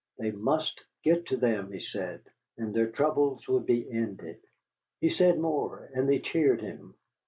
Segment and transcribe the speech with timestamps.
[0.17, 2.21] They must get to them, he said,
[2.57, 4.39] and their troubles would be ended.
[4.99, 6.95] He said more, and they cheered him.